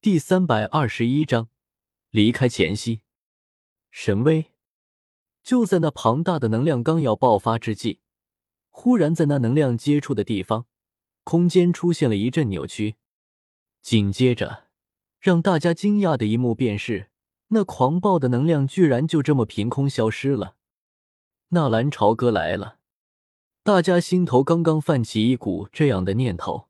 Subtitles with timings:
[0.00, 1.48] 第三百二十一章
[2.10, 3.00] 离开前夕。
[3.90, 4.52] 神威！
[5.42, 7.98] 就在那庞大的能量刚要爆发之际，
[8.70, 10.66] 忽然在那能量接触的地方，
[11.24, 12.94] 空间出现了一阵扭曲。
[13.82, 14.68] 紧接着，
[15.18, 17.10] 让大家惊讶的一幕便是，
[17.48, 20.54] 那狂暴的能量居然就这么凭空消失了。
[21.48, 22.78] 纳兰朝歌来了，
[23.64, 26.67] 大家心头刚刚泛起一股这样的念头。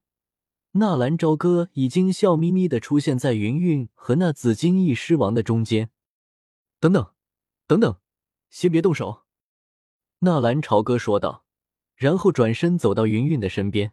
[0.78, 5.90] 纳兰朝歌已经笑眯眯的出现在云云和那紫金翼狮王的中间。
[6.78, 7.12] 等等，
[7.66, 8.00] 等等，
[8.48, 9.24] 先别动手。
[10.20, 11.44] 纳兰朝歌说道，
[11.96, 13.92] 然后转身走到云云的身边。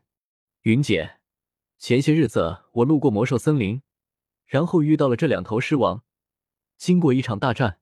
[0.62, 1.20] 云姐，
[1.80, 3.82] 前些日子我路过魔兽森林，
[4.46, 6.04] 然后遇到了这两头狮王。
[6.78, 7.80] 经过一场大战，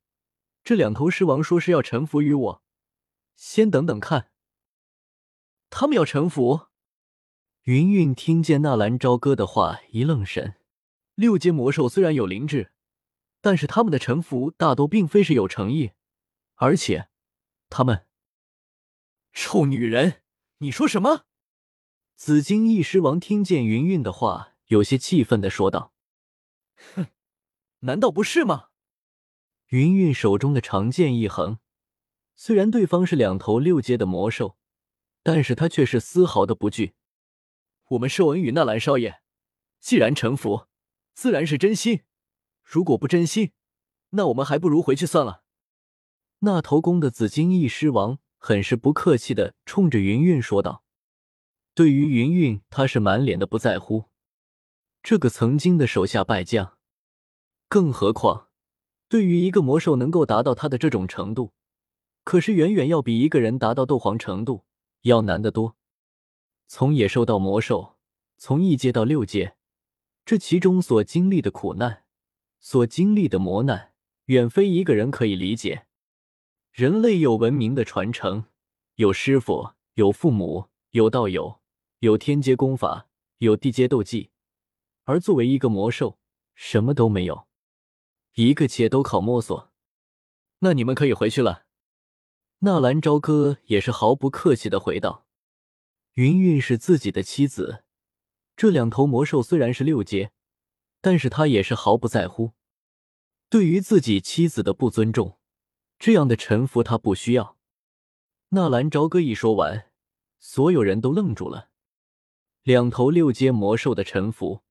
[0.64, 2.64] 这两头狮王说是要臣服于我。
[3.36, 4.32] 先等等看，
[5.70, 6.68] 他们要臣服。
[7.64, 10.56] 云云听见纳兰朝歌的话，一愣神。
[11.16, 12.74] 六阶魔兽虽然有灵智，
[13.40, 15.92] 但是他们的臣服大多并非是有诚意，
[16.56, 17.08] 而且，
[17.70, 18.06] 他们……
[19.32, 20.24] 臭女人，
[20.58, 21.24] 你说什么？
[22.18, 25.94] 紫金翼狮王听见云云的话，有些气愤的说道
[26.96, 27.08] ：“哼，
[27.80, 28.72] 难道不是吗？”
[29.72, 31.60] 云云手中的长剑一横，
[32.36, 34.58] 虽然对方是两头六阶的魔兽，
[35.24, 36.96] 但是他却是丝毫的不惧。
[37.94, 39.22] 我们受恩于纳兰少爷，
[39.80, 40.68] 既然臣服，
[41.14, 42.02] 自然是真心。
[42.64, 43.52] 如果不真心，
[44.12, 45.44] 那我们还不如回去算了。
[46.40, 50.84] 那头公的紫金翼狮王很是不客气的冲着云云说道
[51.76, 54.06] ：“对于云云，他是满脸的不在乎。
[55.04, 56.78] 这个曾经的手下败将，
[57.68, 58.50] 更何况
[59.08, 61.54] 对于一个魔兽能够达到他的这种程度，
[62.24, 64.66] 可是远远要比一个人达到斗皇程度
[65.02, 65.76] 要难得多。”
[66.68, 67.98] 从野兽到魔兽，
[68.38, 69.56] 从一阶到六阶，
[70.26, 72.06] 这其中所经历的苦难，
[72.60, 73.94] 所经历的磨难，
[74.26, 75.86] 远非一个人可以理解。
[76.72, 78.46] 人类有文明的传承，
[78.96, 81.60] 有师傅，有父母，有道友，
[82.00, 83.08] 有天阶功法，
[83.38, 84.32] 有地阶斗技，
[85.04, 86.18] 而作为一个魔兽，
[86.56, 87.48] 什么都没有，
[88.34, 89.72] 一个切都靠摸索。
[90.60, 91.66] 那你们可以回去了。
[92.60, 95.23] 纳兰朝歌也是毫不客气的回道。
[96.14, 97.84] 云云是自己的妻子，
[98.56, 100.32] 这两头魔兽虽然是六阶，
[101.02, 102.52] 但是他也是毫不在乎。
[103.50, 105.40] 对于自己妻子的不尊重，
[105.98, 107.58] 这样的臣服他不需要。
[108.50, 109.90] 纳兰朝歌一说完，
[110.38, 111.70] 所有人都愣住了。
[112.62, 114.62] 两头六阶魔兽的臣服，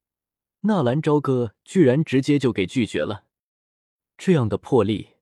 [0.60, 3.25] 纳兰朝歌居然直接就给拒绝了。
[4.16, 5.16] 这样的魄力，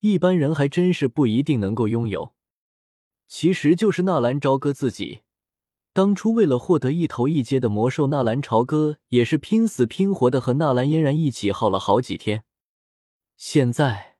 [0.00, 2.34] 一般人还真是不一定能够拥有。
[3.26, 5.20] 其实就是纳兰朝歌自己。
[5.92, 12.44] 当初为了获得一头一阶的魔兽，纳兰朝歌也是拼死拼活的和纳兰嫣然一起耗了好几天。
[13.36, 14.16] 现在，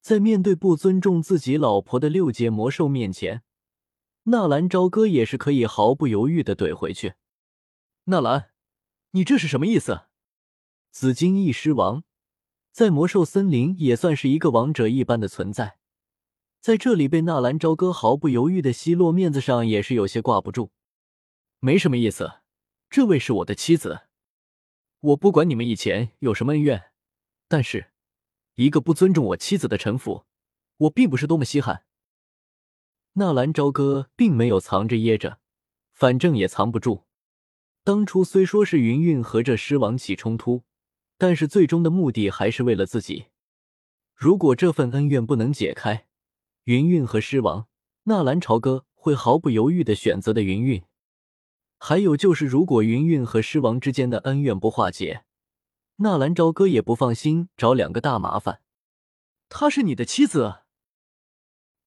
[0.00, 3.42] 在面对不尊重自己老婆的六阶魔兽面前，
[4.24, 7.14] 纳兰朝歌也是可以毫不犹豫的怼回去。
[8.04, 8.50] 纳兰，
[9.12, 10.02] 你这是什么意思？
[10.92, 12.04] 紫金翼狮王
[12.70, 15.78] 在魔兽森林也算是一个王者一般的存在，
[16.60, 20.70] 在这里被纳兰朝歌毫不犹豫的奚落，面子上也是有些挂不住。
[21.64, 22.40] 没什么意思，
[22.90, 24.08] 这位是我的妻子，
[24.98, 26.90] 我不管你们以前有什么恩怨，
[27.46, 27.92] 但是
[28.56, 30.26] 一个不尊重我妻子的臣服，
[30.78, 31.84] 我并不是多么稀罕。
[33.12, 35.38] 纳兰朝歌并没有藏着掖着，
[35.92, 37.04] 反正也藏不住。
[37.84, 40.64] 当初虽说是云云和这狮王起冲突，
[41.16, 43.26] 但是最终的目的还是为了自己。
[44.16, 46.08] 如果这份恩怨不能解开，
[46.64, 47.68] 云云和狮王，
[48.02, 50.82] 纳兰朝歌会毫不犹豫的选择的云云。
[51.84, 55.24] 还有就是，如果云云和狮王之间的恩怨不化解，
[55.96, 58.62] 纳兰朝歌也不放心找两个大麻烦。
[59.48, 60.60] 她是你的妻子，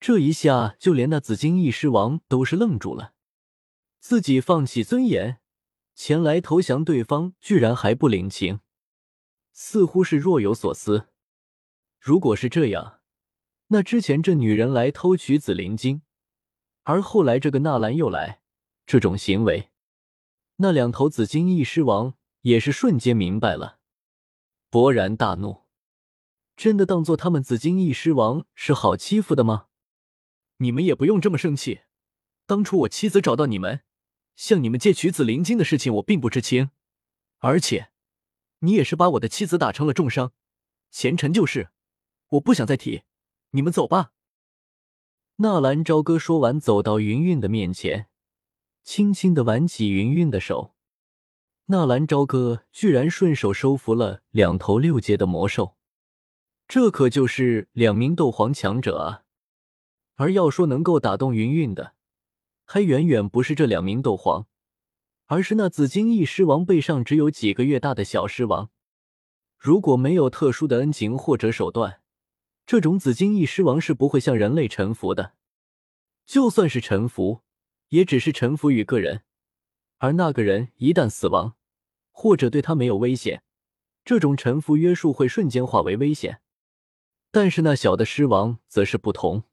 [0.02, 3.14] 这一下就连那紫金翼狮王都是愣住了。
[4.02, 5.40] 自己放弃尊严
[5.96, 8.60] 前来投降对方，居然还不领情，
[9.54, 11.08] 似乎是若有所思。
[12.02, 13.00] 如果是这样，
[13.68, 16.02] 那之前这女人来偷取紫灵晶，
[16.84, 18.42] 而后来这个纳兰又来，
[18.86, 19.70] 这种行为。
[20.58, 23.80] 那两头紫金翼狮王也是瞬间明白了，
[24.72, 25.64] 勃然大怒。
[26.56, 29.68] 真的当做他们紫金翼狮王是好欺负的吗？
[30.58, 31.82] 你们也不用这么生气。
[32.46, 33.82] 当初我妻子找到你们，
[34.38, 36.70] 向你们借取紫灵晶的事情，我并不知情。
[37.40, 37.90] 而且，
[38.60, 40.32] 你也是把我的妻子打成了重伤，
[40.90, 41.72] 前尘旧事，
[42.30, 43.04] 我不想再提。
[43.52, 44.14] 你们走吧。
[45.38, 48.08] 纳兰朝歌说完，走到云云的面前。
[48.86, 50.76] 轻轻的挽起云云的手，
[51.66, 55.76] 纳兰朝歌居然顺手收服了两头六阶的魔兽，
[56.68, 59.24] 这可就是两名斗皇强者啊！
[60.18, 61.96] 而要说能够打动云云的，
[62.64, 64.46] 还远远不是这两名斗皇，
[65.26, 68.70] 而是那紫金翼狮王背上只有几个月大的小狮王。
[69.58, 72.02] 如果没有特殊的恩情或者手段，
[72.68, 75.34] 这种紫金翼狮王是不会向人类臣服的。
[76.28, 77.42] 就算是臣服，
[77.90, 79.24] 也只是臣服于个人。
[79.98, 81.56] 而那个人一旦死亡，
[82.12, 83.44] 或者对他没有危险，
[84.04, 86.42] 这种臣服约束会瞬间化为危险。
[87.32, 89.44] 但是那小的狮王则是不同。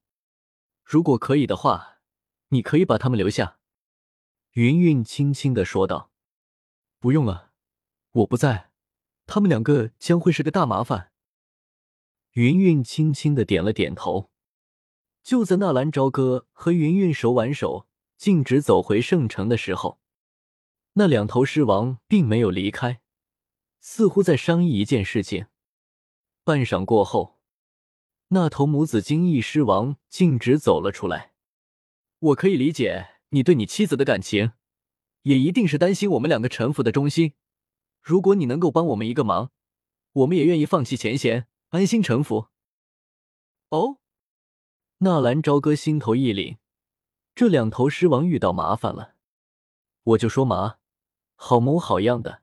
[0.84, 1.98] 如果可以的话，
[2.48, 3.58] 你可以把他们留下。”
[4.52, 6.12] 云云轻轻的说道。
[7.00, 7.52] “不用了，
[8.12, 8.70] 我不在，
[9.26, 11.12] 他们两个将会是个大麻烦。”
[12.32, 14.30] 云云轻轻的点了点头。
[15.22, 17.86] 就在纳兰朝歌和云云手挽手
[18.22, 19.98] 径直走回圣城的时候。
[20.92, 23.00] 那两头狮王并没有离开，
[23.80, 25.46] 似乎在商议一件事情。
[26.44, 27.40] 半晌过后，
[28.28, 31.32] 那头母子金翼狮王径直走了出来。
[32.20, 34.52] 我可以理解你对你妻子的感情，
[35.22, 37.32] 也一定是担心我们两个臣服的忠心。
[38.00, 39.50] 如果你能够帮我们一个忙，
[40.12, 42.46] 我们也愿意放弃前嫌，安心臣服。
[43.70, 43.98] 哦，
[44.98, 46.58] 纳兰朝歌心头一凛，
[47.34, 49.14] 这两头狮王遇到麻烦了。
[50.02, 50.76] 我就说嘛。
[51.34, 52.42] 好模好样的，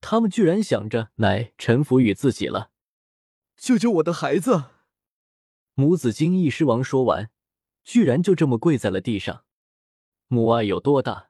[0.00, 2.72] 他们居然想着来臣服于自己了！
[3.56, 4.64] 救救我的孩子！
[5.74, 7.30] 母子金翼狮王说完，
[7.84, 9.44] 居然就这么跪在了地上。
[10.26, 11.28] 母爱有多大，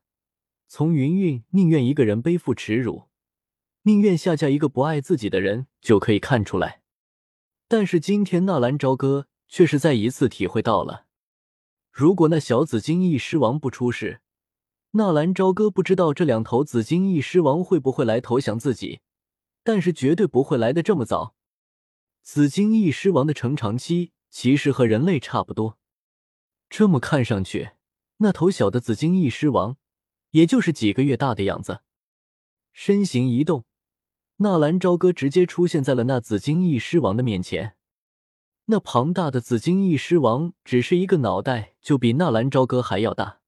[0.66, 3.10] 从云云宁愿一个人背负耻辱，
[3.82, 6.80] 宁愿下嫁一个不爱自己的人就可以看出来。
[7.68, 11.04] 但是今天纳兰朝歌却是再一次体会到了，
[11.94, 14.20] 如果那小紫金翼狮王不出世，
[14.90, 18.98] 纳兰朝歌不知道这两头紫金翼狮王会不会来投降自己，
[19.62, 21.36] 但是绝对不会来的这么早。
[22.20, 25.78] 紫金翼狮王的成长期其实和人类差不多，
[26.68, 27.70] 这么看上去，
[28.16, 29.76] 那头小的紫金翼狮王
[30.30, 31.82] 也就是几个月大的样子。
[32.72, 33.64] 身形一动，
[34.38, 37.76] 纳兰朝歌直接出现在了那紫金翼狮王的面前。
[38.66, 43.40] 那庞大的紫金翼狮王只是一个脑袋就比纳兰朝歌还要大。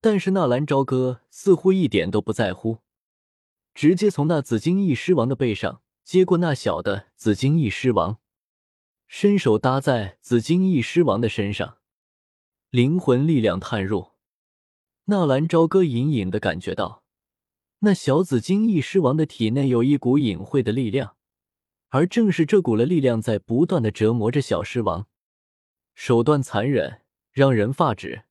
[0.00, 2.78] 但是纳兰朝歌似乎一点都不在乎，
[3.74, 8.18] 直接从那紫金翼狮王的背上接过那小的紫金翼狮王，
[9.06, 11.78] 伸手搭在紫金翼狮王的身上，
[12.70, 14.08] 灵魂力量探入。
[15.04, 17.04] 纳兰朝歌隐隐的感觉到，
[17.78, 21.13] 那小紫金翼狮王的体内有一股隐晦的力量，
[21.94, 25.06] 而正是这股了力量在不断的折磨着小狮王，
[25.94, 28.24] 手段残忍，让人发指。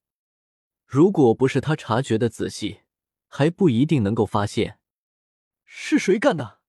[0.85, 2.81] 如果不是他察觉的仔细，
[3.29, 4.79] 还不一定能够发现
[5.63, 6.59] 是谁干的。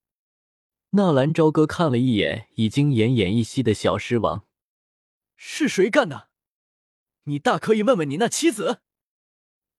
[0.91, 4.47] 纳兰朝歌看了一眼已经奄奄一息的小狮王，
[5.35, 6.29] 是谁干的？
[7.25, 8.83] 你大可以问问你那妻子。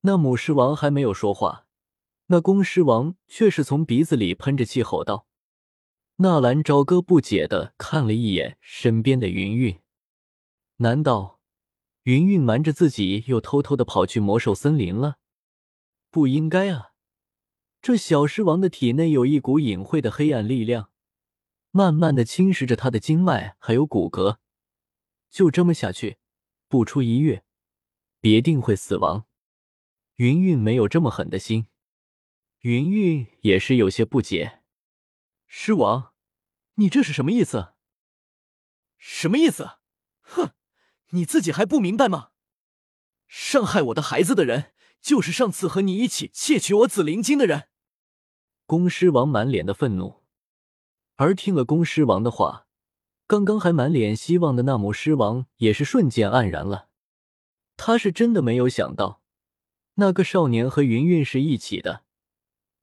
[0.01, 1.65] 那母狮王还没有说话，
[2.25, 5.24] 那公狮王却是从鼻子里喷着气吼道
[6.17, 9.79] ：“纳兰朝歌不解的看了一眼身边的云云，
[10.77, 11.41] 难道？”
[12.03, 15.17] 云云瞒着自己，又偷偷的跑去魔兽森林了。
[16.11, 16.91] 不应该啊！
[17.81, 20.91] 这小狮王的体内有一股隐晦的黑暗力量，
[21.71, 24.37] 慢慢的侵蚀着他的经脉还有骨骼。
[25.31, 26.17] 就这么下去，
[26.67, 27.43] 不出一月，
[28.21, 29.25] 必定会死亡。
[30.17, 31.65] 云云没有这么狠的心，
[32.59, 34.61] 云云也是有些不解。
[35.57, 36.11] 狮王，
[36.73, 37.69] 你这是什么意思？
[38.97, 39.77] 什么意思？
[40.19, 40.51] 哼！
[41.11, 42.31] 你自己还不明白吗？
[43.25, 47.69] 伤害我的孩子的人，就是上次和你一起窃取我紫灵晶的人。
[48.65, 50.25] 公狮王满脸的愤怒，
[51.15, 52.67] 而听了公狮王的话，
[53.25, 56.89] 刚刚还满脸希望的那母狮王也是瞬间黯然了。
[57.77, 59.21] 他是真的没有想到，
[59.93, 62.03] 那个少年和云云是一起的，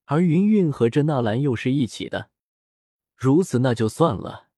[0.06, 2.31] 而云云和这纳兰又是一起的。
[3.22, 4.48] 如此那就算了，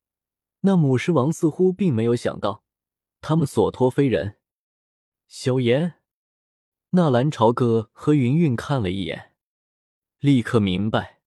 [0.60, 2.64] 那母狮王似乎并没有想到。
[3.20, 4.38] 他们所托非人，
[5.26, 5.96] 萧炎、
[6.92, 9.34] 纳兰朝歌和云云看了一眼，
[10.18, 11.20] 立刻明白，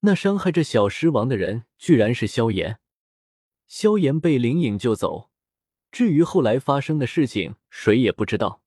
[0.00, 2.78] 那伤害这小狮王的人居然是萧炎。
[3.66, 5.30] 萧炎被灵影救走，
[5.90, 8.60] 至于后来发生的事情，谁也不知道。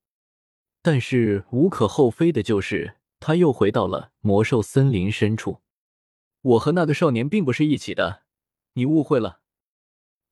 [0.82, 5.62] 但是无可厚非的就是，他又回到了魔兽森林深处。
[6.40, 8.24] 我和那个少年并不是一起的，
[8.74, 9.40] 你误会了。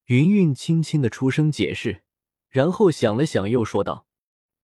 [0.06, 2.04] 云云轻轻的出声解释。
[2.48, 4.06] 然后想了想，又说道：“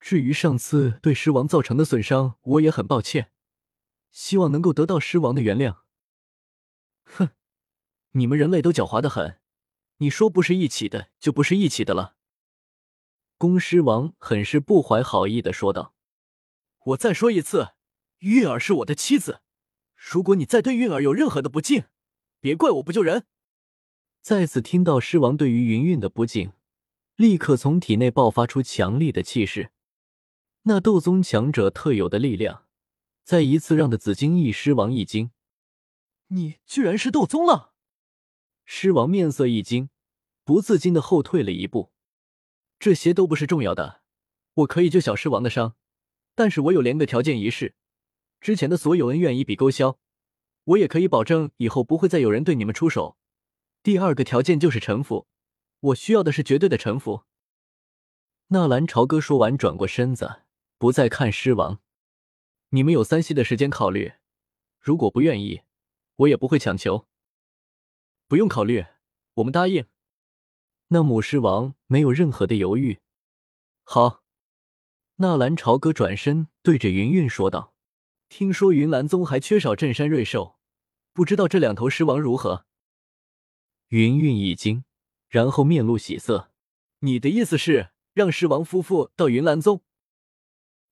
[0.01, 3.33] 至于上次对狮王造成的损伤，我也很抱歉。
[4.11, 5.79] 希望能够得到狮王的原谅。
[7.05, 7.31] 哼，
[8.13, 9.41] 你们人类都狡猾的很，
[9.99, 12.17] 你说不是一起的就不是一起的了。
[13.37, 15.95] 公狮王很是不怀好意的说道
[16.85, 17.75] ：“我再说一次，
[18.21, 19.43] 月儿是我的妻子，
[20.05, 21.85] 如果你再对韵儿有任何的不敬，
[22.41, 23.25] 别怪我不救人。”
[24.21, 26.53] 再次听到狮王对于云韵的不敬，
[27.15, 29.71] 立刻从体内爆发出强力的气势，
[30.63, 32.67] 那斗宗强者特有的力量，
[33.23, 35.31] 再一次让的紫金翼狮王一惊
[36.29, 37.73] ：“你居然是斗宗了！”
[38.67, 39.89] 狮王面色一惊，
[40.45, 41.93] 不自禁的后退了一步。
[42.79, 44.03] 这些都不是重要的，
[44.55, 45.77] 我可以救小狮王的伤，
[46.35, 47.75] 但是我有连个条件一试，
[48.43, 50.01] 之前的所有恩怨一笔勾销，
[50.65, 53.17] 我也可以保证以后不会再有人对你们出手。
[53.85, 55.29] 第二个条件就是臣服，
[55.79, 57.23] 我需要的是绝对的臣服。
[58.49, 60.43] 纳兰朝歌说完，转过身子，
[60.77, 61.81] 不再看狮王。
[62.71, 64.15] 你们有三息的时间考虑，
[64.81, 65.63] 如果不愿意，
[66.17, 67.07] 我也不会强求。
[68.27, 68.85] 不用考虑，
[69.35, 69.87] 我们答应。
[70.89, 72.99] 那母狮王没有任何的犹豫。
[73.85, 74.25] 好，
[75.17, 77.72] 纳兰朝歌转身对着云韵说道
[78.35, 80.57] ：“听说云岚宗还缺少镇山瑞兽，
[81.13, 82.65] 不知道这两头狮王如何？”
[83.89, 84.85] 云韵一惊，
[85.29, 86.51] 然后面露喜色
[87.01, 89.83] ：“你的意思是让狮王夫妇到云岚宗？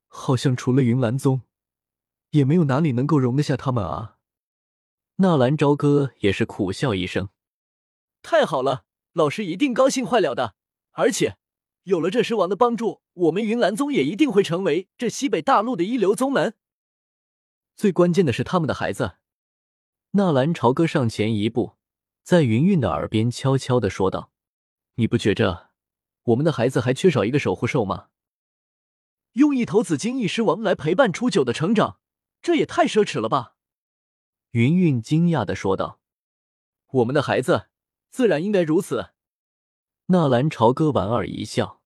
[0.07, 1.41] 好像除了云岚宗，
[2.33, 4.19] 也没有哪里能够容得下他们啊。”
[5.17, 7.31] 纳兰朝歌也是苦笑一声
[8.21, 10.57] ：“太好了，老师一定高兴坏了的。
[10.91, 11.39] 而且
[11.85, 16.55] 有了这狮王的帮助，我们云岚宗也一定会成为这西北大陆的一流宗门。
[17.81, 19.13] 最关键的是他们的孩子。”
[20.13, 21.79] 纳兰朝歌上前一步。
[22.23, 24.31] 在云韵的耳边悄悄的说道
[24.97, 25.71] ：“你不觉着
[26.25, 28.09] 我们的孩子还缺少一个守护兽吗？
[29.33, 31.99] 用一头紫金翼狮王来陪伴初九的成长，
[32.43, 33.57] 这也太奢侈了吧？”
[34.53, 36.01] 云韵惊讶的说道
[37.01, 37.69] ：“我们的孩子
[38.11, 39.13] 自然应该如此。”
[40.09, 41.81] 纳兰朝歌莞尔一笑：“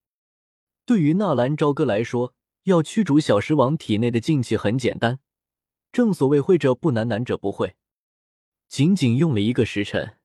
[0.84, 2.34] 对于纳兰朝歌来说，
[2.64, 5.20] 要驱逐小狮王体内的禁气很简单，
[5.94, 7.76] 正所谓会者不难，难者不会。
[8.68, 10.16] 仅仅用了一个时辰。”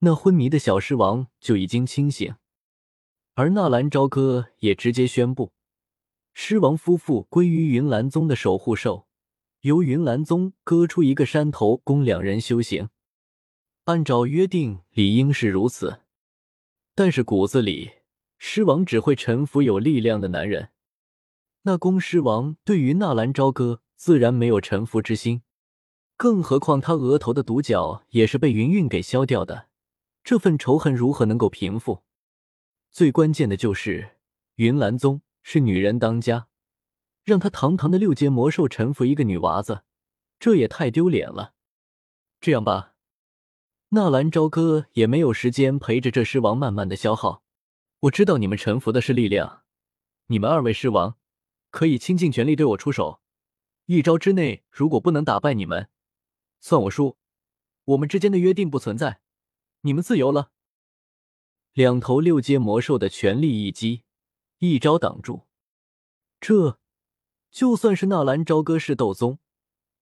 [0.00, 2.36] 那昏迷的小狮王就已经清醒，
[3.34, 5.52] 而纳兰朝歌也直接宣布，
[6.34, 9.08] 狮王夫妇归于云岚宗的守护兽，
[9.62, 12.90] 由云岚宗割出一个山头供两人修行。
[13.86, 16.02] 按照约定，理应是如此，
[16.94, 17.90] 但是骨子里，
[18.38, 20.68] 狮王只会臣服有力量的男人。
[21.62, 25.42] 那公狮王对于纳兰朝歌自然没有臣服之心，
[26.16, 29.66] 更何况他额头的独角也是被云韵给削掉的。
[30.22, 32.04] 这份仇恨如何能够平复？
[32.92, 34.18] 最关键的就是
[34.54, 36.46] 云岚宗是女人当家，
[37.24, 39.82] 让他堂堂的六阶魔兽臣服一个女娃子，
[40.38, 41.54] 这也太丢脸了。
[42.40, 42.94] 这样吧，
[43.88, 47.42] 纳兰朝歌也没有时间陪着这狮王慢慢的消耗。
[48.02, 49.62] 我知道你们臣服的是力量，
[50.28, 51.16] 你们二位狮王
[51.72, 53.20] 可以倾尽全力对我出手，
[53.90, 55.88] 一招之内如果不能打败你们，
[56.60, 57.16] 算我输。
[57.86, 59.22] 我们之间的约定不存在。
[59.80, 60.50] 你们自由了。
[61.72, 64.02] 两头六阶魔兽的全力一击，
[64.58, 65.46] 一招挡住。
[66.38, 66.78] 这
[67.50, 69.38] 就算是纳兰朝歌是斗宗，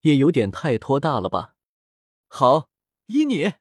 [0.01, 1.55] 也有点太托大了吧？
[2.27, 2.69] 好，
[3.07, 3.53] 依你。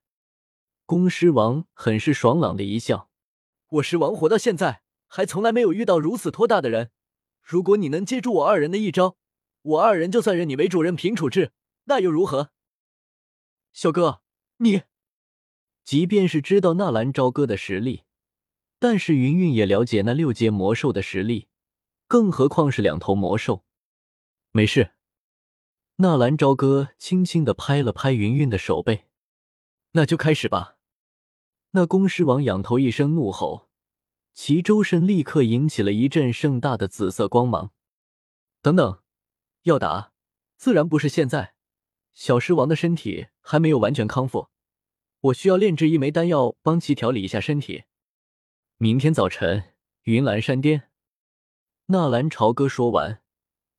[0.88, 3.12] 公狮王很是爽朗的一笑。
[3.68, 6.90] 我狮王活到现在，还从来没有遇到如此托大的人。
[7.44, 9.18] 如果你能接住我二人的一招，
[9.66, 11.52] 我二人就算认你为主，任凭处置，
[11.86, 12.52] 那又如何？
[13.74, 14.22] 小哥，
[14.58, 14.84] 你。
[15.84, 18.04] 即便是知道纳兰朝歌的实力，
[18.78, 21.48] 但是云云也了解那六阶魔兽的实力，
[22.08, 23.66] 更何况是两头魔兽。
[24.52, 24.92] 没事。
[25.98, 29.06] 纳兰朝歌轻轻的拍了拍云云的手背，
[29.94, 30.78] 那就开始吧。
[31.72, 33.70] 那公狮王仰头一声怒吼，
[34.34, 37.72] 其周身立刻引起了一阵盛大的紫色光芒。
[38.62, 39.00] 等等，
[39.66, 40.12] 要打，
[40.58, 41.56] 自然不是现在。
[42.14, 44.50] 小狮王的身体还没有完全康复。
[45.22, 47.86] 我需要炼制一枚丹药，帮其调理一下身体。
[48.78, 50.92] 明天早晨，云岚山巅。
[51.88, 53.24] 纳兰朝歌说完，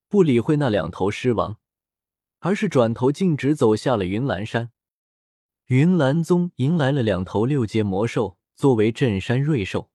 [0.08, 1.58] 不理会那两头狮王，
[2.40, 4.72] 而是转头径直走下了云岚山。
[5.66, 9.92] 云岚宗迎来了两头六阶魔兽作为镇山瑞兽，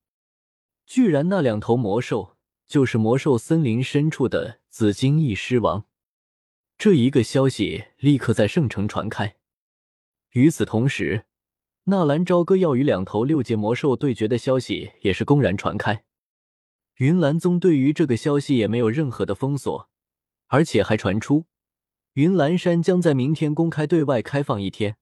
[0.86, 5.86] 居然那两头魔兽就是魔兽森林深处的紫金翼狮王。
[6.78, 9.36] 这一个消息立刻在圣城传开。
[10.30, 11.26] 与此同时，
[11.84, 16.06] 纳兰朝歌要与两头六阶魔兽对决的消息也是公然传开，
[17.00, 19.90] 云岚宗对于这个消息也没有任何的封锁，
[20.48, 21.48] 而且还传出
[22.14, 24.96] 云岚山将在明天公开对外开放一天。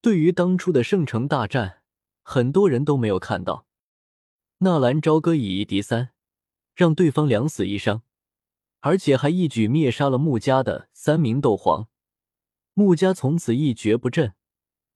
[0.00, 1.82] 对于当初的圣城大战，
[2.24, 3.68] 很多人都没有看到。
[4.58, 6.10] 纳兰朝歌以一敌三，
[6.74, 8.02] 让对方两死一伤，
[8.82, 11.88] 而且还一举灭杀了穆家的三名斗皇。
[12.74, 14.34] 穆家从此一蹶不振，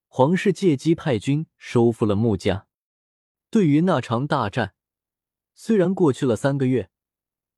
[0.07, 2.67] 皇室借机派军收复了穆家。
[3.49, 4.75] 对于那场大战，
[5.55, 6.89] 虽然过去了三个月，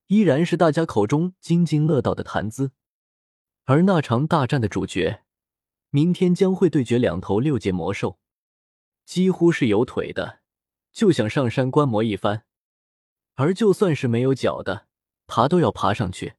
[0.08, 2.74] 依然是大家口中津津乐道的谈资。
[3.66, 5.24] 而那场大战的主角，
[5.90, 8.20] 明天将会对决两头六阶魔兽，
[9.04, 10.42] 几乎是有腿的
[10.92, 12.46] 就想上山观摩一番，
[13.34, 14.89] 而就算是没有脚的，
[15.30, 16.34] 爬都要爬上去。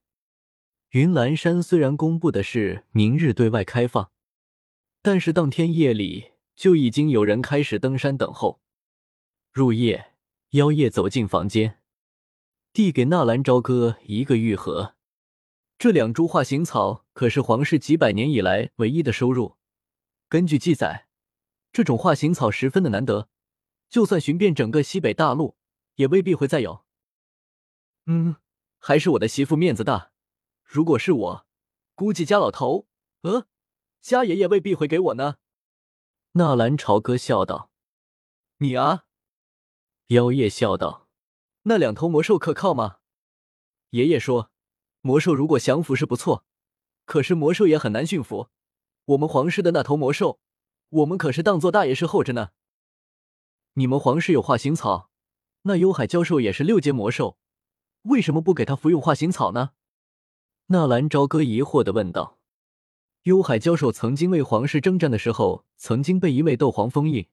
[0.89, 4.11] 云岚山虽然公布的是明日对外开放，
[5.01, 8.61] 但是当天夜里就已经有人开始登山等候。
[9.53, 10.13] 入夜，
[10.49, 11.79] 妖夜走进房间，
[12.73, 14.95] 递给纳兰朝歌一个玉盒。
[15.77, 19.55] 这两株化形草可是皇室几百年以来唯一的收入。
[20.29, 21.07] 根据记载，
[21.71, 23.29] 这种化形草十分的难得，
[23.89, 25.55] 就算寻遍整个西北大陆，
[25.95, 26.83] 也未必会再有。
[28.05, 28.35] 嗯，
[28.83, 30.11] 还是我的媳妇面子大。
[30.63, 31.47] 如果是我，
[31.93, 32.87] 估计家老头，
[33.21, 33.45] 呃，
[34.01, 35.35] 家爷爷未必会给我呢。
[36.31, 37.69] 纳兰朝歌笑道
[38.57, 39.05] ：“你啊。”
[40.07, 41.07] 妖夜笑道
[41.63, 42.97] ：“那两头魔兽可靠吗？”
[43.91, 44.49] 爷爷说
[45.01, 46.43] ：“魔兽如果降服是不错，
[47.05, 48.49] 可是魔兽也很难驯服。
[49.05, 50.39] 我们皇室的那头魔兽，
[50.89, 52.49] 我们可是当做大爷侍候着呢。
[53.73, 55.11] 你们皇室有化形草，
[55.63, 57.37] 那幽海蛟兽也是六阶魔兽，
[58.03, 59.71] 为什么不给他服用化形草呢？”
[60.67, 62.39] 纳兰朝歌疑惑的问道
[63.23, 67.27] ：“幽海蛟兽曾经为皇室征战的时候，曾经被一位斗皇封印，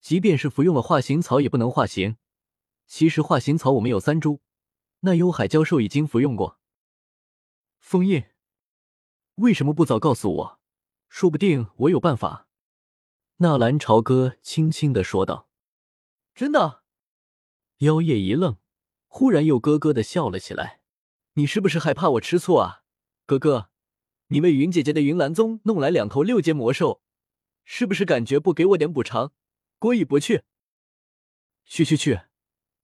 [0.00, 2.16] 即便是服用了化形草，也不能化形。
[2.86, 4.40] 其实化形草我们有三株，
[5.00, 6.60] 那幽海蛟兽已经服用过。
[7.78, 8.24] 封印？
[9.36, 10.60] 为什么不早告诉我？
[11.08, 12.46] 说不定我有办法。”
[13.38, 15.48] 纳兰朝歌轻轻的说道。
[16.32, 16.82] “真的？”
[17.78, 18.56] 妖夜一愣，
[19.14, 20.80] 忽然又咯咯的笑了起来。
[21.34, 22.82] 你是不是害怕我吃醋啊，
[23.26, 23.68] 哥哥？
[24.28, 27.02] 你为云姐姐的云岚宗弄来两头六阶魔兽，
[27.66, 29.34] 是不是感觉不给我点补偿，
[29.78, 30.44] 过意不去？
[31.66, 32.22] 去去去，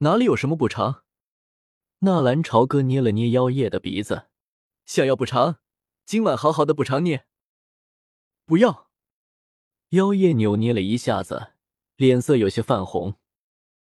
[0.00, 1.02] 哪里有什么补偿？
[2.00, 4.26] 纳兰朝歌捏了捏妖夜的鼻子，
[4.84, 5.60] 想要补偿，
[6.04, 7.20] 今晚好好的补偿你。
[8.44, 8.90] 不要！
[9.90, 11.54] 妖夜扭捏了一下子，
[11.96, 13.14] 脸色有些泛红。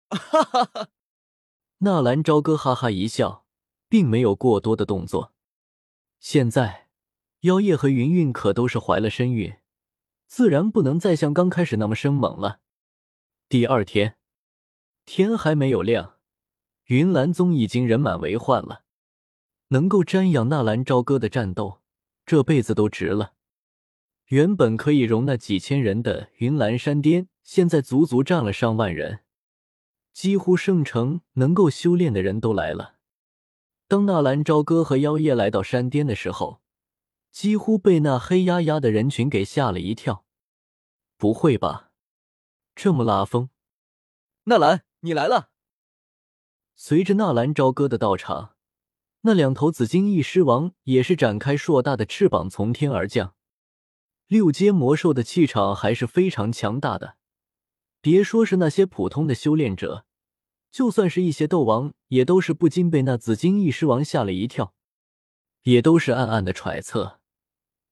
[0.09, 0.89] 哈哈哈！
[1.83, 3.43] 纳兰朝歌哈哈一笑。
[3.93, 5.35] 并没有过多的动作。
[6.19, 6.89] 现在，
[7.41, 9.57] 妖夜和云韵可都是怀了身孕，
[10.27, 12.61] 自然不能再像刚开始那么生猛了。
[13.51, 14.17] 第二天，
[15.05, 16.15] 天还没有亮，
[16.87, 18.85] 云岚宗已经人满为患了。
[19.69, 21.83] 能够瞻仰纳兰朝歌的战斗，
[22.25, 23.35] 这辈子都值了。
[24.29, 29.21] 原本可以容纳几千人的云岚山巅，现在足足站了上万人，
[30.13, 32.97] 几乎圣城能够修炼的人都来了。
[33.89, 36.61] 当纳兰朝歌和妖夜来到山巅的时候，
[37.31, 40.25] 几乎被那黑压压的人群给吓了一跳。
[41.17, 41.91] 不会吧，
[42.75, 43.51] 这么拉风？
[44.45, 45.51] 纳兰，你来了！
[46.75, 48.57] 随着纳兰朝歌的到场，
[49.21, 53.35] 那两头紫金翼狮王也是展开硕大的翅膀从天而降。
[54.27, 57.17] 六阶魔兽的气场还是非常强大的，
[58.03, 60.05] 别说是那些普通的修炼者。
[60.71, 64.75] 就算是一些斗王，也都是不禁被那紫金翼狮王吓了一跳，
[65.65, 67.21] 也都是暗暗的揣测：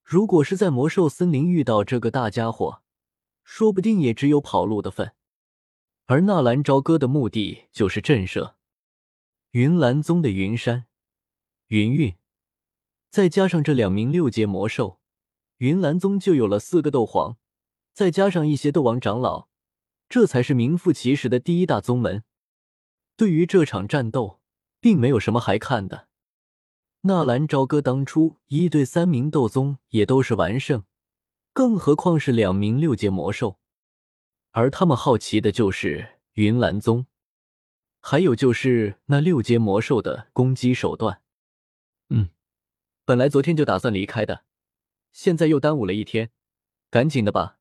[0.03, 2.83] 如果是在魔兽森林遇到这个大家伙，
[3.45, 5.13] 说不定也只有跑路的份。
[6.07, 8.55] 而纳兰朝歌的目的就是震慑
[9.51, 10.87] 云岚宗的云山、
[11.67, 12.17] 云韵，
[13.11, 15.01] 再加上这两名六阶魔兽，
[15.59, 17.37] 云岚宗就有了四个斗皇，
[17.93, 19.50] 再加上一些斗王长老，
[20.11, 22.25] 这才是名副其实的第一大宗门。
[23.17, 24.41] 对于这场战斗，
[24.81, 26.09] 并没有什么还看的。
[27.03, 30.85] 纳兰朝歌当初一对三名斗宗也都是完胜，
[31.53, 33.61] 更何况是两名六阶魔兽。
[34.51, 37.07] 而他们好奇的就是云岚宗，
[38.01, 41.23] 还有就是那六阶魔兽的攻击手段。
[42.09, 42.31] 嗯，
[43.05, 44.45] 本来昨天就打算离开的，
[45.13, 46.31] 现在又耽误了一天，
[46.91, 47.59] 赶紧的吧。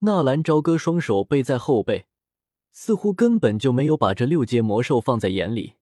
[0.00, 2.06] 纳兰朝歌双手背在后背。
[2.70, 5.74] 似乎根本就没有把这六阶魔兽放在眼里。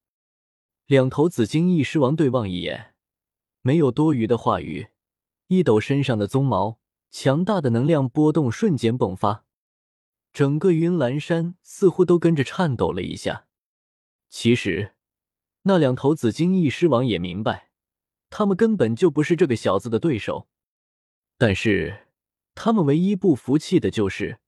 [0.86, 2.94] 两头紫金翼狮王对望一眼，
[3.60, 4.88] 没有多余的话语，
[5.48, 6.78] 一抖身上的鬃毛，
[7.10, 9.44] 强大的能量波动瞬间迸发，
[10.32, 13.46] 整个云岚山似乎都跟着颤抖了一下。
[14.30, 14.94] 其实，
[15.64, 17.68] 那两头紫金翼狮王也明白，
[18.30, 20.48] 他们根本就不是这个小子的对手。
[21.36, 22.05] 但是，
[22.56, 24.38] 他们唯一不服气的就是，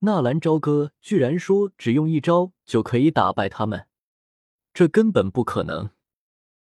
[0.00, 3.86] 纳兰朝歌居然说只用一招就可以打败他们，
[4.74, 5.88] 这根本不可能。